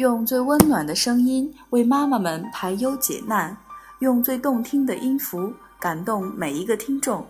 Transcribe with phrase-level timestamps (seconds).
[0.00, 3.54] 用最温暖的声音为妈妈们排忧解难，
[3.98, 7.26] 用最动听的音符感动每一个听众。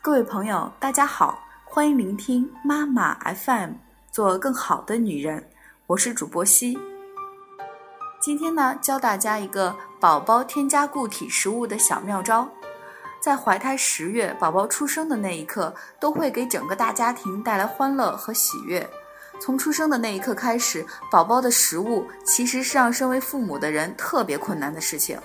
[0.00, 3.72] 各位朋友，大家好，欢迎聆听妈妈 FM，
[4.12, 5.50] 做更好的女人。
[5.88, 6.78] 我是主播西。
[8.20, 12.48] 今天呢，教大家一个宝宝添加固体食物的小妙招。
[13.20, 18.88] 在怀胎十月，宝宝出生的那一刻，都会给整个大家庭带来欢乐和喜悦。
[19.44, 25.18] 从出生的那一刻开始，宝宝的食物其实是让身为父母的人特别困难的事情。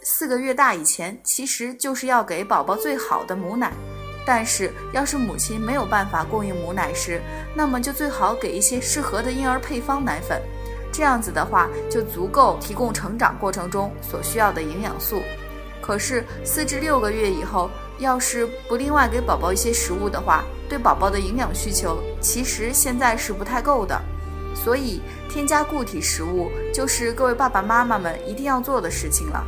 [0.00, 3.72] 四个月大以前，其实就是要给宝宝最好的母奶。
[4.24, 7.20] 但是，要是母亲没有办法供应母奶时，
[7.52, 10.40] 那么就最好给一些适合的婴儿配方奶粉。
[10.92, 15.20] 这样子的话，就足够提供成长过程中所需要的营养素。
[15.82, 24.00] 可是四至六个月以后，要是不另外给宝宝一些食物的话，对宝宝的营养需求其实现在是不太够的。
[24.54, 29.44] 所以添加固体食物就是各位爸爸妈妈们一定要做的事情了。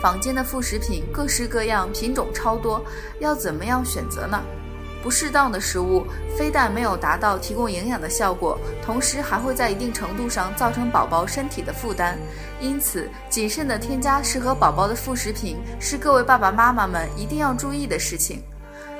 [0.00, 2.84] 坊间的副食品各式各样，品种超多，
[3.20, 4.40] 要怎么样选择呢？
[5.04, 12.16] 不适当的食物非但没有达到提供营养的效果，同时还会在一定程度上造成宝宝身体的负担。
[12.58, 18.42] 因此，谨慎的添加适合宝宝的副食品是各位爸爸妈妈们一定要注意的事情。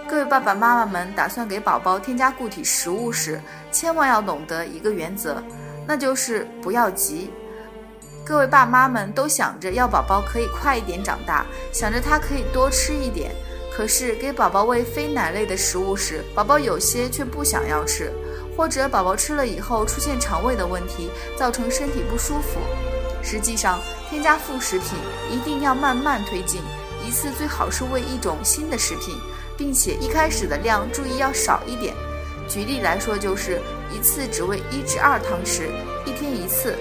[0.06, 3.40] 各位爸爸妈妈们打算给宝宝添加固体食物时，
[3.72, 5.42] 千万要懂得一个原则，
[5.86, 7.30] 那就是不要急。
[8.26, 13.34] 各位爸妈们都想着要宝宝可以快一点长大，想着他可以多吃一点。
[13.76, 18.12] 可是给宝宝喂非奶类的食物时，宝宝有些却不想要吃，
[18.56, 22.60] 或者宝宝吃了以后出现肠胃的问题，造成身体不舒服。
[23.20, 24.90] 实际上，添加副食品
[25.28, 26.60] 一定要慢慢推进，
[27.04, 29.16] 一次最好是喂一种新的食品，
[29.56, 31.94] 并且一开始的量注意要少一点。
[32.46, 35.62] 举例来说，就是一次只喂一至二汤匙，
[36.06, 36.76] 一天一次，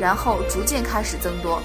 [0.00, 1.60] 然后逐渐开始增多。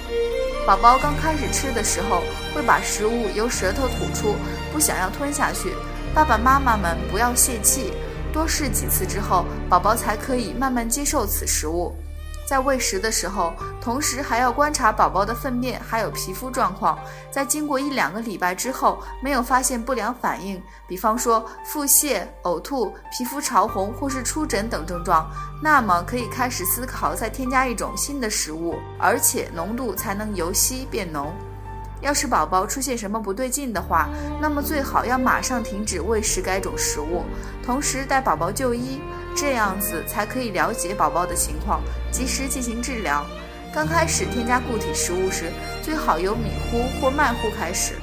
[0.66, 2.22] 宝宝刚开始吃的时候，
[2.54, 4.36] 会把食物由舌头吐出，
[4.72, 5.74] 不想要吞下去。
[6.14, 7.92] 爸爸妈妈们不要泄气，
[8.32, 11.94] 多试几次之后，宝宝才可以慢慢接受此食物。
[12.46, 16.98] 在喂食的时候，同时还要观察宝宝的粪便还有皮肤状况。
[17.30, 25.30] 在经过一两个礼拜之后，没有发现不良反应，比方说腹泻、呕吐、皮肤潮红或是出疹等症状，
[25.62, 31.32] 那么可以开始思考再添加一种新的食物，而且浓度才能由稀变浓。
[32.04, 37.24] 要是宝宝出现什么不对劲的话，那么最好要马上停止喂食该种食物，
[37.64, 39.00] 同时带宝宝就医。
[39.34, 41.82] 这样子才可以了解宝宝的情况，
[42.12, 43.24] 及时进行治疗。
[43.74, 45.50] 刚开始添加固体食物时，
[45.82, 47.94] 最好由米糊或麦糊开始，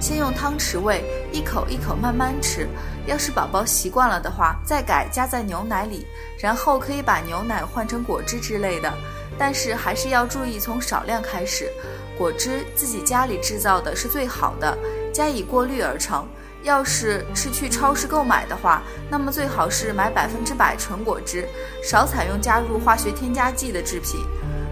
[0.00, 1.02] 先用汤匙喂，
[1.32, 2.68] 一口一口慢慢吃。
[3.06, 6.06] 要是宝宝习惯了的话，再改加在牛奶里，
[6.38, 8.92] 然后可以把牛奶换成果汁之类的。
[9.38, 11.72] 但是还是要注意从少量开始，
[12.16, 14.76] 果汁自己家里制造的是最好的，
[15.12, 16.26] 加以过滤而成。
[16.62, 21.44] 要是是去超市购买的话，那么最好是买百分之百纯果汁，
[21.82, 24.20] 少采用加入化学添加剂的制品。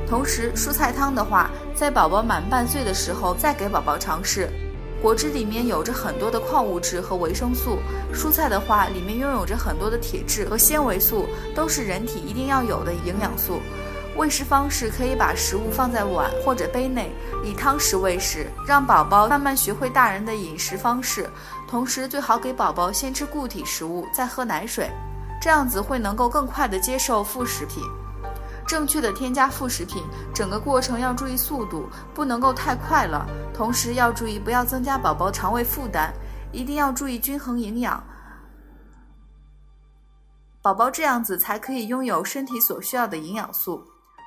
[0.06, 4.49] 同时，蔬菜汤的话，在宝宝满半岁的时候再给宝宝尝试。
[5.03, 7.78] 果汁里面有着很多的矿物质和维生素，
[8.15, 11.27] 蔬菜的话，里面拥有着很多的铁质和纤维素，
[11.57, 13.61] 都是人体一定要有的营养素。
[14.20, 17.10] 喂食方式可以把食物放在碗或者杯内，
[17.42, 21.26] 以汤匙喂食，让宝宝慢慢学会大人的饮食方式。
[21.66, 24.91] 同时，最好给宝宝先吃固体食物，再喝奶水，
[25.41, 27.82] 这样子会能够更快的接受副食品。
[28.69, 30.04] 正确的添加副食品，
[30.34, 33.26] 整个过程要注意速度，不能够太快了。
[33.54, 36.12] 同时要注意不要增加宝宝肠胃负担，
[36.53, 38.04] 一定要注意均衡营养。
[40.60, 43.82] 宝宝这样子才可以拥有身体所需要的营养素。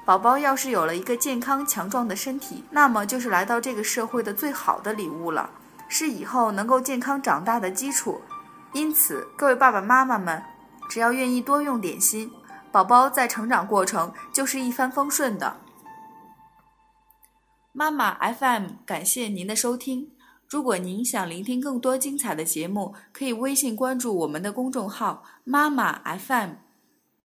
[0.05, 5.49] 宝宝要是有了一个健康强壮的身体，那么就是来到这个社会的最好的礼物了，
[5.87, 8.21] 是以后能够健康长大的基础。
[8.73, 10.43] 因此，各位爸爸妈妈们，
[10.89, 12.31] 只要愿意多用点心，
[12.71, 15.57] 宝宝在成长过程就是一帆风顺的。
[17.71, 20.11] 妈妈 FM，感谢您的收听。
[20.49, 26.49] 如果您想聆听更多精彩的节目，可以微信关注我们的公众号“妈妈 FM”。